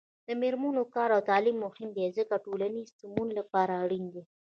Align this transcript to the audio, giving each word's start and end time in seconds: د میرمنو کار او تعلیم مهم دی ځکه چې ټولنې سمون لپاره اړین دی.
د 0.27 0.29
میرمنو 0.41 0.83
کار 0.95 1.09
او 1.15 1.21
تعلیم 1.29 1.57
مهم 1.65 1.89
دی 1.95 2.05
ځکه 2.17 2.35
چې 2.39 2.43
ټولنې 2.45 2.81
سمون 2.97 3.27
لپاره 3.39 3.73
اړین 3.83 4.05
دی. 4.13 4.23